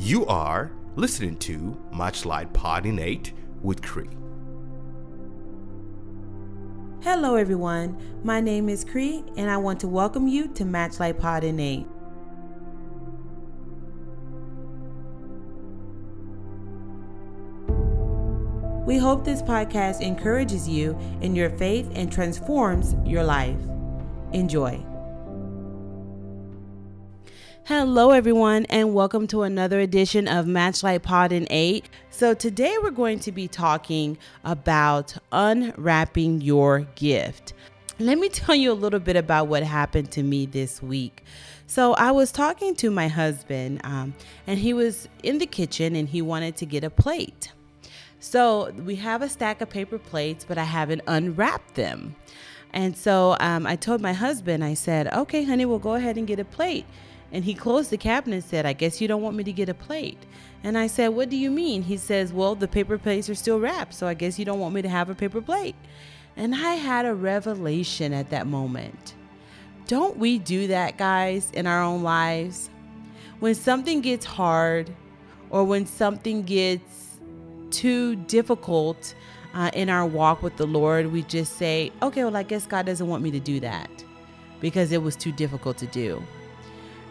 You 0.00 0.24
are 0.26 0.70
listening 0.94 1.36
to 1.38 1.76
Matchlite 1.92 2.52
Pod 2.52 2.86
in 2.86 3.00
8 3.00 3.32
with 3.62 3.82
Cree. 3.82 4.08
Hello, 7.02 7.34
everyone. 7.34 8.00
My 8.22 8.40
name 8.40 8.68
is 8.68 8.84
Cree, 8.84 9.24
and 9.36 9.50
I 9.50 9.56
want 9.56 9.80
to 9.80 9.88
welcome 9.88 10.28
you 10.28 10.46
to 10.54 10.62
Matchlite 10.62 11.18
Pod 11.18 11.42
in 11.42 11.58
8. 11.58 11.84
We 18.86 18.98
hope 18.98 19.24
this 19.24 19.42
podcast 19.42 20.00
encourages 20.00 20.68
you 20.68 20.96
in 21.22 21.34
your 21.34 21.50
faith 21.50 21.90
and 21.92 22.10
transforms 22.10 22.94
your 23.04 23.24
life. 23.24 23.58
Enjoy. 24.32 24.80
Hello, 27.68 28.12
everyone, 28.12 28.64
and 28.70 28.94
welcome 28.94 29.26
to 29.26 29.42
another 29.42 29.78
edition 29.78 30.26
of 30.26 30.46
Matchlite 30.46 31.02
Pod 31.02 31.32
in 31.32 31.46
8. 31.50 31.86
So, 32.08 32.32
today 32.32 32.74
we're 32.82 32.90
going 32.90 33.18
to 33.18 33.30
be 33.30 33.46
talking 33.46 34.16
about 34.42 35.14
unwrapping 35.32 36.40
your 36.40 36.86
gift. 36.94 37.52
Let 37.98 38.16
me 38.16 38.28
tell 38.30 38.54
you 38.54 38.72
a 38.72 38.80
little 38.82 39.00
bit 39.00 39.16
about 39.16 39.48
what 39.48 39.64
happened 39.64 40.10
to 40.12 40.22
me 40.22 40.46
this 40.46 40.82
week. 40.82 41.22
So, 41.66 41.92
I 41.92 42.10
was 42.10 42.32
talking 42.32 42.74
to 42.76 42.90
my 42.90 43.06
husband, 43.06 43.82
um, 43.84 44.14
and 44.46 44.58
he 44.58 44.72
was 44.72 45.06
in 45.22 45.36
the 45.36 45.44
kitchen 45.44 45.94
and 45.94 46.08
he 46.08 46.22
wanted 46.22 46.56
to 46.56 46.64
get 46.64 46.84
a 46.84 46.90
plate. 46.90 47.52
So, 48.18 48.72
we 48.82 48.96
have 48.96 49.20
a 49.20 49.28
stack 49.28 49.60
of 49.60 49.68
paper 49.68 49.98
plates, 49.98 50.42
but 50.42 50.56
I 50.56 50.64
haven't 50.64 51.02
unwrapped 51.06 51.74
them. 51.74 52.16
And 52.72 52.96
so 52.96 53.36
um, 53.40 53.66
I 53.66 53.76
told 53.76 54.00
my 54.00 54.12
husband, 54.12 54.62
I 54.62 54.74
said, 54.74 55.12
okay, 55.12 55.44
honey, 55.44 55.64
we'll 55.64 55.78
go 55.78 55.94
ahead 55.94 56.18
and 56.18 56.26
get 56.26 56.38
a 56.38 56.44
plate. 56.44 56.84
And 57.32 57.44
he 57.44 57.54
closed 57.54 57.90
the 57.90 57.98
cabinet 57.98 58.36
and 58.36 58.44
said, 58.44 58.64
I 58.64 58.72
guess 58.72 59.00
you 59.00 59.08
don't 59.08 59.22
want 59.22 59.36
me 59.36 59.44
to 59.44 59.52
get 59.52 59.68
a 59.68 59.74
plate. 59.74 60.24
And 60.64 60.78
I 60.78 60.86
said, 60.86 61.08
What 61.08 61.28
do 61.28 61.36
you 61.36 61.50
mean? 61.50 61.82
He 61.82 61.96
says, 61.96 62.32
Well, 62.32 62.54
the 62.54 62.68
paper 62.68 62.98
plates 62.98 63.28
are 63.28 63.34
still 63.34 63.60
wrapped, 63.60 63.94
so 63.94 64.06
I 64.06 64.14
guess 64.14 64.38
you 64.38 64.44
don't 64.44 64.60
want 64.60 64.74
me 64.74 64.82
to 64.82 64.88
have 64.88 65.10
a 65.10 65.14
paper 65.14 65.40
plate. 65.40 65.76
And 66.36 66.54
I 66.54 66.74
had 66.74 67.04
a 67.04 67.14
revelation 67.14 68.12
at 68.12 68.30
that 68.30 68.46
moment. 68.46 69.14
Don't 69.86 70.16
we 70.16 70.38
do 70.38 70.68
that, 70.68 70.96
guys, 70.96 71.50
in 71.52 71.66
our 71.66 71.82
own 71.82 72.02
lives? 72.02 72.70
When 73.40 73.54
something 73.54 74.00
gets 74.00 74.24
hard 74.24 74.90
or 75.50 75.64
when 75.64 75.86
something 75.86 76.42
gets 76.42 77.18
too 77.70 78.16
difficult 78.16 79.14
uh, 79.54 79.70
in 79.74 79.88
our 79.88 80.06
walk 80.06 80.42
with 80.42 80.56
the 80.56 80.66
Lord, 80.66 81.10
we 81.12 81.22
just 81.22 81.56
say, 81.56 81.90
okay, 82.02 82.24
well, 82.24 82.36
I 82.36 82.42
guess 82.42 82.66
God 82.66 82.86
doesn't 82.86 83.06
want 83.06 83.22
me 83.22 83.30
to 83.32 83.40
do 83.40 83.60
that 83.60 83.90
because 84.60 84.92
it 84.92 85.02
was 85.02 85.16
too 85.16 85.32
difficult 85.32 85.78
to 85.78 85.86
do 85.86 86.22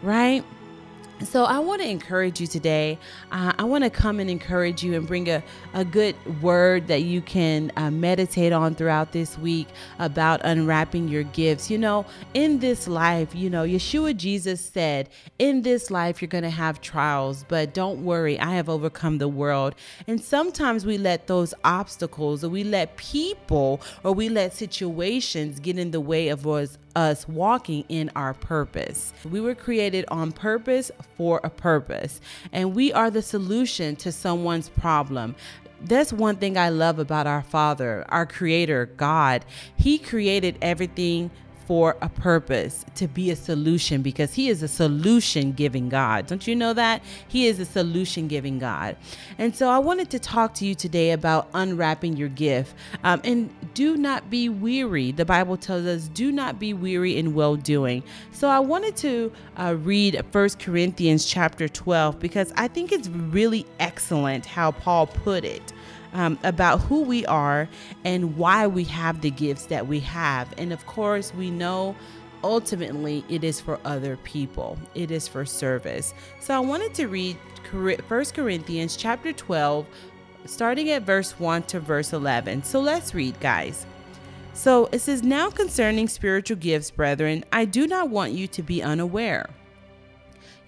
right? 0.02 0.44
So, 1.24 1.44
I 1.44 1.58
want 1.58 1.82
to 1.82 1.88
encourage 1.88 2.40
you 2.40 2.46
today. 2.46 2.96
Uh, 3.32 3.52
I 3.58 3.64
want 3.64 3.82
to 3.82 3.90
come 3.90 4.20
and 4.20 4.30
encourage 4.30 4.84
you 4.84 4.94
and 4.94 5.04
bring 5.04 5.28
a, 5.28 5.42
a 5.74 5.84
good 5.84 6.14
word 6.40 6.86
that 6.86 7.02
you 7.02 7.20
can 7.22 7.72
uh, 7.76 7.90
meditate 7.90 8.52
on 8.52 8.76
throughout 8.76 9.10
this 9.10 9.36
week 9.36 9.66
about 9.98 10.40
unwrapping 10.44 11.08
your 11.08 11.24
gifts. 11.24 11.72
You 11.72 11.78
know, 11.78 12.06
in 12.34 12.60
this 12.60 12.86
life, 12.86 13.34
you 13.34 13.50
know, 13.50 13.64
Yeshua 13.64 14.16
Jesus 14.16 14.60
said, 14.60 15.08
In 15.40 15.62
this 15.62 15.90
life, 15.90 16.22
you're 16.22 16.28
going 16.28 16.44
to 16.44 16.50
have 16.50 16.80
trials, 16.80 17.44
but 17.48 17.74
don't 17.74 18.04
worry, 18.04 18.38
I 18.38 18.54
have 18.54 18.68
overcome 18.68 19.18
the 19.18 19.28
world. 19.28 19.74
And 20.06 20.20
sometimes 20.20 20.86
we 20.86 20.98
let 20.98 21.26
those 21.26 21.52
obstacles 21.64 22.44
or 22.44 22.48
we 22.48 22.62
let 22.62 22.96
people 22.96 23.80
or 24.04 24.12
we 24.12 24.28
let 24.28 24.52
situations 24.52 25.58
get 25.58 25.78
in 25.78 25.90
the 25.90 26.00
way 26.00 26.28
of 26.28 26.46
us 26.46 26.78
us 26.96 27.28
walking 27.28 27.84
in 27.88 28.10
our 28.16 28.34
purpose. 28.34 29.12
We 29.30 29.40
were 29.40 29.54
created 29.54 30.04
on 30.08 30.32
purpose 30.32 30.90
for 31.16 31.40
a 31.44 31.50
purpose, 31.50 32.20
and 32.52 32.74
we 32.74 32.92
are 32.92 33.10
the 33.10 33.22
solution 33.22 33.96
to 33.96 34.12
someone's 34.12 34.68
problem. 34.68 35.34
That's 35.80 36.12
one 36.12 36.36
thing 36.36 36.58
I 36.58 36.70
love 36.70 36.98
about 36.98 37.26
our 37.26 37.42
Father, 37.42 38.04
our 38.08 38.26
Creator, 38.26 38.86
God. 38.96 39.44
He 39.76 39.98
created 39.98 40.58
everything 40.60 41.30
for 41.68 41.98
a 42.00 42.08
purpose, 42.08 42.82
to 42.94 43.06
be 43.06 43.30
a 43.30 43.36
solution, 43.36 44.00
because 44.00 44.32
He 44.32 44.48
is 44.48 44.62
a 44.62 44.68
solution 44.68 45.52
giving 45.52 45.90
God. 45.90 46.26
Don't 46.26 46.46
you 46.46 46.56
know 46.56 46.72
that? 46.72 47.02
He 47.28 47.46
is 47.46 47.60
a 47.60 47.66
solution 47.66 48.26
giving 48.26 48.58
God. 48.58 48.96
And 49.36 49.54
so 49.54 49.68
I 49.68 49.76
wanted 49.76 50.08
to 50.12 50.18
talk 50.18 50.54
to 50.54 50.64
you 50.64 50.74
today 50.74 51.10
about 51.10 51.46
unwrapping 51.52 52.16
your 52.16 52.30
gift. 52.30 52.74
Um, 53.04 53.20
and 53.22 53.54
do 53.74 53.98
not 53.98 54.30
be 54.30 54.48
weary. 54.48 55.12
The 55.12 55.26
Bible 55.26 55.58
tells 55.58 55.84
us, 55.84 56.08
do 56.08 56.32
not 56.32 56.58
be 56.58 56.72
weary 56.72 57.18
in 57.18 57.34
well 57.34 57.54
doing. 57.54 58.02
So 58.32 58.48
I 58.48 58.60
wanted 58.60 58.96
to 58.96 59.30
uh, 59.58 59.76
read 59.78 60.24
First 60.32 60.60
Corinthians 60.60 61.26
chapter 61.26 61.68
12 61.68 62.18
because 62.18 62.50
I 62.56 62.68
think 62.68 62.92
it's 62.92 63.08
really 63.08 63.66
excellent 63.78 64.46
how 64.46 64.70
Paul 64.70 65.06
put 65.06 65.44
it 65.44 65.74
um, 66.12 66.38
about 66.42 66.80
who 66.80 67.02
we 67.02 67.26
are 67.26 67.68
and 68.04 68.36
why 68.36 68.66
we 68.66 68.84
have 68.84 69.20
the 69.20 69.30
gifts 69.30 69.66
that 69.66 69.86
we 69.86 70.00
have. 70.00 70.52
And 70.58 70.72
of 70.72 70.84
course, 70.86 71.34
we 71.34 71.50
know 71.50 71.94
ultimately 72.42 73.24
it 73.28 73.44
is 73.44 73.60
for 73.60 73.78
other 73.84 74.16
people, 74.18 74.78
it 74.94 75.10
is 75.10 75.26
for 75.28 75.44
service. 75.44 76.14
So 76.40 76.54
I 76.54 76.60
wanted 76.60 76.94
to 76.94 77.08
read 77.08 77.36
1 77.70 78.24
Corinthians 78.34 78.96
chapter 78.96 79.32
12, 79.32 79.86
starting 80.46 80.90
at 80.90 81.02
verse 81.02 81.38
1 81.38 81.64
to 81.64 81.80
verse 81.80 82.12
11. 82.12 82.62
So 82.62 82.80
let's 82.80 83.14
read, 83.14 83.38
guys. 83.40 83.86
So 84.54 84.88
it 84.90 85.00
says, 85.00 85.22
Now 85.22 85.50
concerning 85.50 86.08
spiritual 86.08 86.56
gifts, 86.56 86.90
brethren, 86.90 87.44
I 87.52 87.64
do 87.64 87.86
not 87.86 88.10
want 88.10 88.32
you 88.32 88.46
to 88.48 88.62
be 88.62 88.82
unaware. 88.82 89.50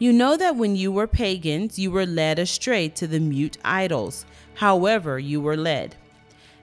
You 0.01 0.15
know 0.15 0.35
that 0.39 0.57
when 0.57 0.77
you 0.77 0.91
were 0.91 1.07
pagans, 1.07 1.79
you 1.79 1.91
were 1.91 2.07
led 2.07 2.39
astray 2.39 2.89
to 2.89 3.07
the 3.07 3.21
mute 3.21 3.59
idols, 3.63 4.25
however, 4.55 5.19
you 5.19 5.43
were 5.43 5.59
led. 5.59 5.95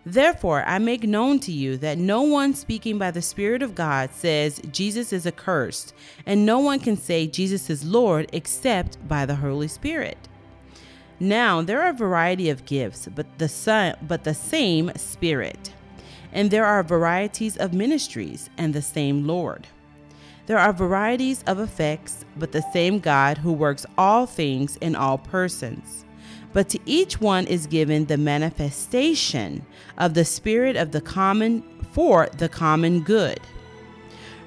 Therefore, 0.03 0.63
I 0.65 0.79
make 0.79 1.03
known 1.03 1.39
to 1.41 1.51
you 1.51 1.77
that 1.77 1.99
no 1.99 2.23
one 2.23 2.55
speaking 2.55 2.97
by 2.97 3.11
the 3.11 3.21
Spirit 3.21 3.61
of 3.61 3.75
God 3.75 4.11
says 4.11 4.59
Jesus 4.71 5.13
is 5.13 5.27
accursed, 5.27 5.93
and 6.25 6.47
no 6.47 6.57
one 6.57 6.79
can 6.79 6.97
say 6.97 7.27
Jesus 7.27 7.69
is 7.69 7.85
Lord 7.85 8.27
except 8.33 9.07
by 9.07 9.27
the 9.27 9.35
Holy 9.35 9.67
Spirit. 9.67 10.17
Now, 11.19 11.61
there 11.61 11.83
are 11.83 11.89
a 11.89 11.93
variety 11.93 12.49
of 12.49 12.65
gifts, 12.65 13.07
but 13.13 13.37
the, 13.37 13.49
son, 13.49 13.97
but 14.01 14.23
the 14.23 14.33
same 14.33 14.91
Spirit. 14.95 15.75
And 16.33 16.49
there 16.49 16.65
are 16.65 16.81
varieties 16.81 17.55
of 17.55 17.71
ministries, 17.71 18.49
and 18.57 18.73
the 18.73 18.81
same 18.81 19.27
Lord. 19.27 19.67
There 20.47 20.57
are 20.57 20.71
varieties 20.71 21.43
of 21.45 21.59
effects, 21.59 22.23
but 22.37 22.53
the 22.53 22.63
same 22.71 22.99
God 22.99 23.37
who 23.37 23.51
works 23.51 23.85
all 23.97 24.25
things 24.25 24.77
in 24.77 24.95
all 24.95 25.17
persons. 25.17 26.05
But 26.53 26.69
to 26.69 26.79
each 26.85 27.19
one 27.19 27.45
is 27.47 27.67
given 27.67 28.05
the 28.05 28.15
manifestation 28.15 29.65
of 29.97 30.13
the 30.13 30.23
Spirit 30.23 30.77
of 30.77 30.93
the 30.93 31.01
common 31.01 31.63
for 31.91 32.29
the 32.37 32.47
common 32.47 33.01
good. 33.01 33.41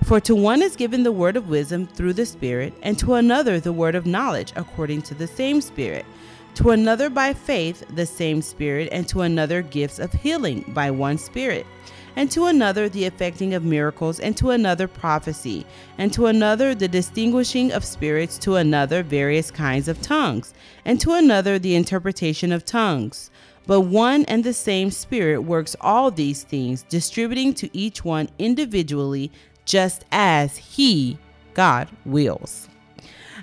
For 0.05 0.21
to 0.21 0.35
one 0.35 0.63
is 0.63 0.75
given 0.75 1.03
the 1.03 1.13
word 1.13 1.37
of 1.37 1.51
wisdom 1.51 1.87
through 1.87 2.15
the 2.15 2.25
Spirit, 2.25 2.73
and 2.83 2.99
to 2.99 3.15
another 3.15 3.61
the 3.61 3.73
word 3.73 3.95
of 3.95 4.07
knowledge 4.07 4.55
according 4.57 5.03
to 5.03 5.15
the 5.15 5.27
same 5.27 5.61
Spirit, 5.61 6.07
to 6.55 6.71
another 6.71 7.11
by 7.11 7.35
faith 7.35 7.85
the 7.95 8.07
same 8.07 8.41
Spirit, 8.41 8.89
and 8.91 9.07
to 9.09 9.21
another 9.21 9.61
gifts 9.61 9.99
of 9.99 10.15
healing 10.15 10.65
by 10.69 10.91
one 10.91 11.19
Spirit 11.19 11.67
and 12.17 12.31
to 12.31 12.47
another 12.47 12.89
the 12.89 13.05
effecting 13.05 13.55
of 13.55 13.65
miracles, 13.65 14.21
and 14.21 14.37
to 14.37 14.51
another 14.51 14.89
prophecy, 14.89 15.67
and 15.99 16.13
to 16.13 16.27
another 16.27 16.75
the 16.75 16.89
distinguishing 16.89 17.73
of 17.73 17.85
spirits, 17.85 18.39
to 18.39 18.57
another 18.57 19.03
various 19.03 19.51
kinds 19.51 19.89
of 19.89 20.01
tongues, 20.03 20.55
and 20.85 21.01
to 21.01 21.13
another 21.13 21.59
the 21.59 21.75
interpretation 21.75 22.53
of 22.53 22.65
tongues. 22.65 23.31
But 23.67 23.83
one 23.83 24.25
and 24.25 24.43
the 24.43 24.53
same 24.53 24.91
Spirit 24.91 25.43
works 25.43 25.77
all 25.81 26.11
these 26.11 26.43
things, 26.43 26.83
distributing 26.83 27.55
to 27.55 27.77
each 27.77 28.05
one 28.05 28.29
individually, 28.39 29.31
just 29.65 30.05
as 30.11 30.57
He, 30.57 31.19
God, 31.55 31.89
wills. 32.05 32.69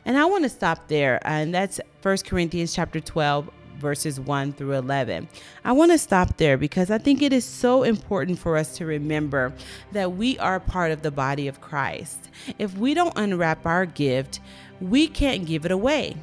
And 0.05 0.17
I 0.17 0.25
want 0.25 0.43
to 0.43 0.49
stop 0.49 0.87
there, 0.87 1.19
and 1.27 1.53
that's 1.53 1.79
1 2.01 2.17
Corinthians 2.25 2.73
chapter 2.73 2.99
12, 2.99 3.49
verses 3.77 4.19
1 4.19 4.53
through 4.53 4.73
11. 4.73 5.27
I 5.63 5.71
want 5.71 5.91
to 5.91 5.97
stop 5.97 6.37
there 6.37 6.57
because 6.57 6.91
I 6.91 6.97
think 6.97 7.21
it 7.21 7.33
is 7.33 7.45
so 7.45 7.83
important 7.83 8.39
for 8.39 8.57
us 8.57 8.77
to 8.77 8.85
remember 8.85 9.53
that 9.91 10.13
we 10.13 10.37
are 10.39 10.59
part 10.59 10.91
of 10.91 11.01
the 11.01 11.11
body 11.11 11.47
of 11.47 11.61
Christ. 11.61 12.29
If 12.57 12.77
we 12.77 12.93
don't 12.93 13.17
unwrap 13.17 13.65
our 13.65 13.85
gift, 13.85 14.39
we 14.81 15.07
can't 15.07 15.45
give 15.45 15.65
it 15.65 15.71
away 15.71 16.15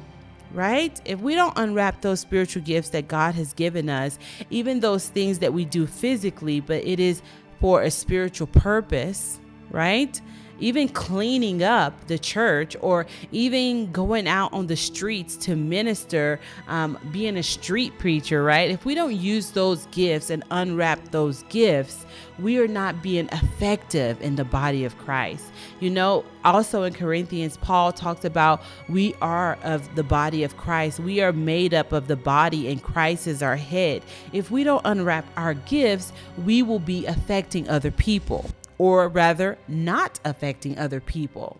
right? 0.53 1.01
If 1.03 1.19
we 1.19 1.35
don't 1.35 1.57
unwrap 1.57 2.01
those 2.01 2.21
spiritual 2.21 2.61
gifts 2.63 2.89
that 2.89 3.09
God 3.09 3.35
has 3.35 3.53
given 3.53 3.89
us, 3.89 4.17
even 4.49 4.79
those 4.79 5.09
things 5.09 5.39
that 5.39 5.53
we 5.53 5.65
do 5.65 5.85
physically, 5.85 6.61
but 6.61 6.83
it 6.85 6.99
is 6.99 7.21
for 7.59 7.81
a 7.81 7.91
spiritual 7.91 8.47
purpose, 8.47 9.39
right? 9.69 10.19
Even 10.59 10.87
cleaning 10.87 11.63
up 11.63 12.07
the 12.07 12.17
church 12.17 12.75
or 12.81 13.05
even 13.31 13.91
going 13.91 14.27
out 14.27 14.53
on 14.53 14.67
the 14.67 14.75
streets 14.75 15.35
to 15.37 15.55
minister, 15.55 16.39
um, 16.67 16.97
being 17.11 17.37
a 17.37 17.43
street 17.43 17.97
preacher, 17.99 18.43
right? 18.43 18.69
If 18.69 18.85
we 18.85 18.95
don't 18.95 19.15
use 19.15 19.51
those 19.51 19.85
gifts 19.87 20.29
and 20.29 20.43
unwrap 20.51 21.11
those 21.11 21.43
gifts, 21.43 22.05
we 22.39 22.57
are 22.59 22.67
not 22.67 23.01
being 23.01 23.29
effective 23.31 24.21
in 24.21 24.35
the 24.35 24.43
body 24.43 24.83
of 24.83 24.97
Christ. 24.97 25.45
You 25.79 25.89
know, 25.89 26.25
also 26.43 26.83
in 26.83 26.93
Corinthians, 26.93 27.57
Paul 27.57 27.91
talks 27.91 28.25
about 28.25 28.61
we 28.89 29.15
are 29.21 29.57
of 29.63 29.95
the 29.95 30.03
body 30.03 30.43
of 30.43 30.57
Christ. 30.57 30.99
We 30.99 31.21
are 31.21 31.31
made 31.31 31.73
up 31.73 31.91
of 31.91 32.07
the 32.07 32.15
body, 32.15 32.69
and 32.69 32.81
Christ 32.81 33.27
is 33.27 33.41
our 33.41 33.55
head. 33.55 34.03
If 34.33 34.51
we 34.51 34.63
don't 34.63 34.81
unwrap 34.85 35.25
our 35.37 35.53
gifts, 35.53 36.11
we 36.43 36.61
will 36.61 36.79
be 36.79 37.05
affecting 37.05 37.69
other 37.69 37.91
people, 37.91 38.49
or 38.77 39.07
rather, 39.07 39.57
not 39.67 40.19
affecting 40.25 40.77
other 40.77 40.99
people. 40.99 41.57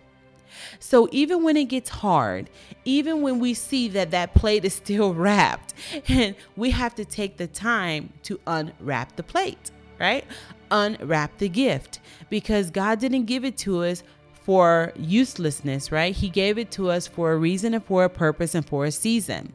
So 0.79 1.07
even 1.11 1.43
when 1.43 1.57
it 1.57 1.65
gets 1.65 1.89
hard, 1.89 2.49
even 2.85 3.21
when 3.21 3.39
we 3.39 3.53
see 3.53 3.87
that 3.89 4.11
that 4.11 4.33
plate 4.33 4.65
is 4.65 4.73
still 4.73 5.13
wrapped, 5.25 5.73
and 6.07 6.35
we 6.55 6.71
have 6.71 6.95
to 6.95 7.05
take 7.05 7.37
the 7.37 7.47
time 7.47 8.13
to 8.23 8.39
unwrap 8.47 9.15
the 9.15 9.23
plate, 9.23 9.71
right? 9.99 10.25
Unwrap 10.71 11.37
the 11.37 11.49
gift 11.49 11.99
because 12.29 12.71
God 12.71 12.99
didn't 12.99 13.25
give 13.25 13.45
it 13.45 13.57
to 13.59 13.83
us 13.83 14.03
for 14.43 14.93
uselessness, 14.95 15.91
right? 15.91 16.15
He 16.15 16.29
gave 16.29 16.57
it 16.57 16.69
to 16.71 16.89
us 16.91 17.07
for 17.07 17.31
a 17.31 17.37
reason 17.37 17.73
and 17.73 17.83
for 17.83 18.03
a 18.03 18.09
purpose 18.09 18.53
and 18.53 18.67
for 18.67 18.85
a 18.85 18.91
season. 18.91 19.51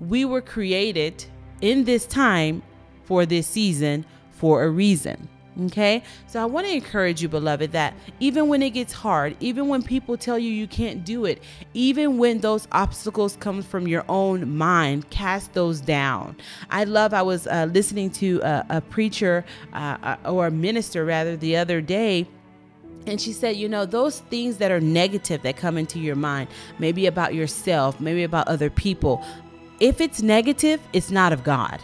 We 0.00 0.24
were 0.24 0.40
created 0.40 1.24
in 1.60 1.84
this 1.84 2.06
time 2.06 2.62
for 3.04 3.26
this 3.26 3.46
season 3.46 4.06
for 4.30 4.64
a 4.64 4.70
reason. 4.70 5.28
Okay, 5.66 6.02
so 6.26 6.40
I 6.40 6.46
want 6.46 6.66
to 6.66 6.72
encourage 6.72 7.20
you, 7.20 7.28
beloved, 7.28 7.72
that 7.72 7.92
even 8.20 8.48
when 8.48 8.62
it 8.62 8.70
gets 8.70 8.94
hard, 8.94 9.36
even 9.38 9.68
when 9.68 9.82
people 9.82 10.16
tell 10.16 10.38
you 10.38 10.50
you 10.50 10.66
can't 10.66 11.04
do 11.04 11.26
it, 11.26 11.42
even 11.74 12.16
when 12.16 12.38
those 12.38 12.66
obstacles 12.72 13.36
come 13.38 13.60
from 13.60 13.86
your 13.86 14.02
own 14.08 14.56
mind, 14.56 15.10
cast 15.10 15.52
those 15.52 15.82
down. 15.82 16.36
I 16.70 16.84
love, 16.84 17.12
I 17.12 17.20
was 17.20 17.46
uh, 17.46 17.68
listening 17.70 18.10
to 18.12 18.40
a, 18.40 18.66
a 18.70 18.80
preacher 18.80 19.44
uh, 19.74 20.16
uh 20.24 20.30
or 20.32 20.46
a 20.46 20.50
minister 20.50 21.04
rather 21.04 21.36
the 21.36 21.56
other 21.56 21.82
day 21.82 22.26
and 23.06 23.20
she 23.20 23.32
said, 23.32 23.56
you 23.56 23.68
know, 23.68 23.84
those 23.84 24.20
things 24.20 24.58
that 24.58 24.70
are 24.70 24.80
negative 24.80 25.42
that 25.42 25.56
come 25.56 25.76
into 25.76 25.98
your 25.98 26.14
mind, 26.14 26.48
maybe 26.78 27.06
about 27.06 27.34
yourself, 27.34 28.00
maybe 28.00 28.22
about 28.22 28.46
other 28.48 28.70
people, 28.70 29.24
if 29.80 30.00
it's 30.00 30.22
negative, 30.22 30.80
it's 30.92 31.10
not 31.10 31.32
of 31.32 31.42
God. 31.42 31.80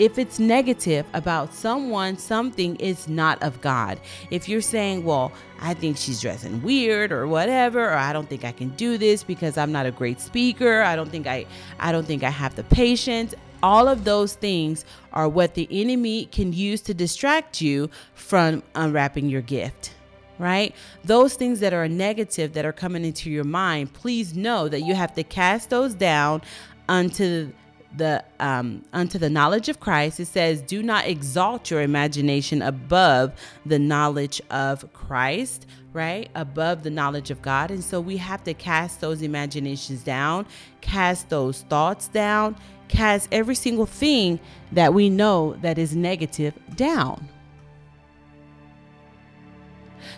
If 0.00 0.18
it's 0.18 0.38
negative 0.38 1.04
about 1.12 1.52
someone, 1.52 2.16
something 2.16 2.76
is 2.76 3.06
not 3.06 3.42
of 3.42 3.60
God. 3.60 4.00
If 4.30 4.48
you're 4.48 4.62
saying, 4.62 5.04
well, 5.04 5.30
I 5.60 5.74
think 5.74 5.98
she's 5.98 6.22
dressing 6.22 6.62
weird 6.62 7.12
or 7.12 7.28
whatever, 7.28 7.84
or 7.84 7.96
I 7.96 8.14
don't 8.14 8.26
think 8.26 8.42
I 8.42 8.52
can 8.52 8.70
do 8.70 8.96
this 8.96 9.22
because 9.22 9.58
I'm 9.58 9.72
not 9.72 9.84
a 9.84 9.90
great 9.90 10.18
speaker, 10.18 10.80
I 10.80 10.96
don't 10.96 11.10
think 11.10 11.26
I 11.26 11.44
I 11.78 11.92
don't 11.92 12.06
think 12.06 12.22
I 12.22 12.30
have 12.30 12.56
the 12.56 12.64
patience. 12.64 13.34
All 13.62 13.88
of 13.88 14.04
those 14.04 14.32
things 14.32 14.86
are 15.12 15.28
what 15.28 15.52
the 15.52 15.68
enemy 15.70 16.24
can 16.32 16.54
use 16.54 16.80
to 16.82 16.94
distract 16.94 17.60
you 17.60 17.90
from 18.14 18.62
unwrapping 18.74 19.28
your 19.28 19.42
gift 19.42 19.92
right? 20.38 20.74
Those 21.04 21.34
things 21.34 21.60
that 21.60 21.74
are 21.74 21.86
negative 21.86 22.54
that 22.54 22.64
are 22.64 22.72
coming 22.72 23.04
into 23.04 23.30
your 23.30 23.44
mind, 23.44 23.92
please 23.92 24.34
know 24.34 24.70
that 24.70 24.80
you 24.80 24.94
have 24.94 25.12
to 25.16 25.22
cast 25.22 25.68
those 25.68 25.92
down 25.92 26.40
unto 26.88 27.52
the 27.96 28.24
um, 28.38 28.84
unto 28.92 29.18
the 29.18 29.30
knowledge 29.30 29.68
of 29.68 29.80
Christ. 29.80 30.20
It 30.20 30.26
says, 30.26 30.62
"Do 30.62 30.82
not 30.82 31.06
exalt 31.06 31.70
your 31.70 31.82
imagination 31.82 32.62
above 32.62 33.32
the 33.66 33.78
knowledge 33.78 34.40
of 34.50 34.92
Christ." 34.92 35.66
Right 35.92 36.30
above 36.36 36.84
the 36.84 36.90
knowledge 36.90 37.32
of 37.32 37.42
God, 37.42 37.72
and 37.72 37.82
so 37.82 38.00
we 38.00 38.16
have 38.18 38.44
to 38.44 38.54
cast 38.54 39.00
those 39.00 39.22
imaginations 39.22 40.04
down, 40.04 40.46
cast 40.80 41.30
those 41.30 41.62
thoughts 41.62 42.06
down, 42.06 42.54
cast 42.86 43.28
every 43.32 43.56
single 43.56 43.86
thing 43.86 44.38
that 44.70 44.94
we 44.94 45.10
know 45.10 45.56
that 45.62 45.78
is 45.78 45.96
negative 45.96 46.54
down. 46.76 47.28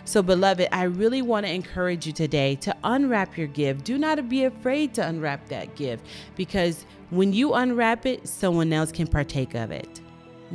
So, 0.05 0.21
beloved, 0.21 0.67
I 0.71 0.83
really 0.83 1.21
want 1.21 1.45
to 1.45 1.51
encourage 1.51 2.07
you 2.07 2.13
today 2.13 2.55
to 2.57 2.75
unwrap 2.83 3.37
your 3.37 3.47
gift. 3.47 3.83
Do 3.83 3.97
not 3.97 4.29
be 4.29 4.43
afraid 4.43 4.93
to 4.95 5.07
unwrap 5.07 5.47
that 5.49 5.75
gift 5.75 6.05
because 6.35 6.85
when 7.09 7.33
you 7.33 7.53
unwrap 7.53 8.05
it, 8.05 8.27
someone 8.27 8.73
else 8.73 8.91
can 8.91 9.07
partake 9.07 9.53
of 9.53 9.71
it. 9.71 10.01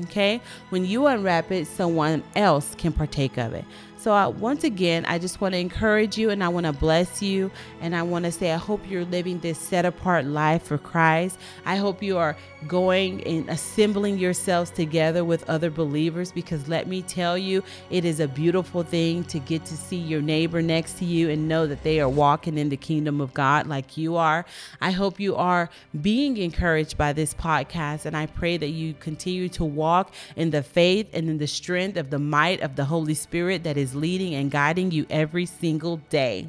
Okay? 0.05 0.41
When 0.71 0.85
you 0.85 1.07
unwrap 1.07 1.51
it, 1.51 1.67
someone 1.67 2.23
else 2.37 2.75
can 2.77 2.93
partake 2.93 3.37
of 3.39 3.53
it. 3.53 3.65
So, 3.99 4.29
once 4.29 4.63
again, 4.63 5.05
I 5.07 5.19
just 5.19 5.41
want 5.41 5.55
to 5.55 5.59
encourage 5.59 6.17
you 6.17 6.31
and 6.31 6.45
I 6.45 6.49
want 6.51 6.67
to 6.67 6.73
bless 6.73 7.21
you. 7.21 7.51
And 7.81 7.97
I 7.97 8.03
want 8.03 8.27
to 8.27 8.31
say, 8.31 8.53
I 8.53 8.57
hope 8.57 8.89
you're 8.89 9.05
living 9.05 9.41
this 9.41 9.59
set 9.59 9.85
apart 9.85 10.25
life 10.25 10.63
for 10.63 10.79
Christ. 10.79 11.37
I 11.67 11.75
hope 11.75 12.01
you 12.01 12.17
are 12.17 12.37
going 12.69 13.25
and 13.25 13.49
assembling 13.49 14.19
yourselves 14.19 14.71
together 14.71 15.25
with 15.25 15.49
other 15.51 15.69
believers 15.69 16.31
because 16.31 16.69
let 16.69 16.87
me 16.87 17.03
tell 17.03 17.37
you, 17.37 17.65
it 17.91 18.05
is 18.05 18.21
a 18.21 18.29
beautiful 18.29 18.85
thing 18.85 19.25
to 19.25 19.41
get 19.41 19.65
to 19.65 19.77
see 19.77 19.97
your 19.97 20.23
neighbor 20.23 20.63
next 20.63 20.99
to 20.99 21.05
you 21.05 21.29
and 21.31 21.49
know 21.49 21.67
that 21.67 21.83
they 21.83 21.99
are 21.99 22.09
walking 22.09 22.57
in 22.57 22.69
the 22.69 22.77
kingdom 22.77 23.21
of 23.21 23.35
God 23.35 23.67
like 23.67 23.97
you 23.97 24.15
are. 24.15 24.47
I 24.81 24.93
hope 24.93 25.19
you 25.19 25.35
are 25.35 25.71
being 26.01 26.37
encouraged 26.37 26.97
by 26.97 27.13
this 27.13 27.35
podcast. 27.35 28.07
And 28.07 28.17
I 28.17 28.27
pray 28.27 28.59
that 28.59 28.69
you 28.69 28.95
continue 28.95 29.49
to 29.51 29.65
walk 29.65 30.15
in 30.37 30.51
the 30.51 30.63
faith 30.63 31.11
and 31.13 31.29
in 31.29 31.39
the 31.39 31.49
strength 31.49 31.97
of 31.97 32.11
the 32.11 32.21
might 32.21 32.61
of 32.61 32.77
the 32.77 32.85
Holy 32.85 33.15
Spirit 33.15 33.65
that 33.65 33.77
is 33.77 33.88
is 33.89 33.95
leading 33.95 34.35
and 34.35 34.51
guiding 34.51 34.91
you 34.91 35.07
every 35.09 35.47
single 35.47 35.99
day. 36.11 36.49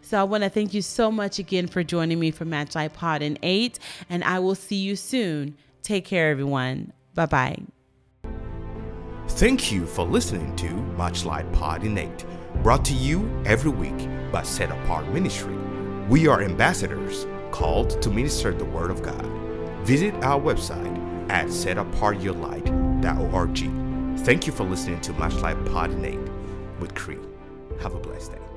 So 0.00 0.18
I 0.18 0.24
want 0.24 0.44
to 0.44 0.50
thank 0.50 0.74
you 0.74 0.82
so 0.82 1.10
much 1.10 1.38
again 1.38 1.66
for 1.66 1.82
joining 1.84 2.18
me 2.18 2.30
for 2.30 2.44
Matchlite 2.44 2.92
Pod 2.92 3.22
in 3.22 3.38
8, 3.42 3.78
and 4.10 4.22
I 4.24 4.38
will 4.38 4.54
see 4.54 4.76
you 4.76 4.96
soon. 4.96 5.56
Take 5.82 6.04
care, 6.04 6.30
everyone. 6.30 6.92
Bye 7.14 7.26
bye. 7.26 7.56
Thank 9.28 9.72
you 9.72 9.86
for 9.86 10.04
listening 10.04 10.54
to 10.56 10.68
Matchlite 10.96 11.50
Pod 11.52 11.84
in 11.84 11.96
8, 11.96 12.26
brought 12.62 12.84
to 12.86 12.94
you 12.94 13.30
every 13.46 13.70
week 13.70 14.08
by 14.30 14.42
Set 14.42 14.70
Apart 14.70 15.08
Ministry. 15.08 15.56
We 16.08 16.26
are 16.26 16.42
ambassadors 16.42 17.26
called 17.50 18.02
to 18.02 18.10
minister 18.10 18.52
the 18.52 18.64
Word 18.64 18.90
of 18.90 19.02
God. 19.02 19.24
Visit 19.84 20.14
our 20.22 20.40
website 20.40 20.98
at 21.30 21.46
setapartyourlight.org. 21.46 24.18
Thank 24.20 24.46
you 24.46 24.52
for 24.52 24.64
listening 24.64 25.00
to 25.00 25.12
Matchlight 25.14 25.64
Pod 25.66 25.92
in 25.92 26.04
8 26.04 26.31
with 26.82 26.94
Cree. 26.96 27.16
Have 27.80 27.94
a 27.94 28.00
blessed 28.00 28.32
day. 28.32 28.51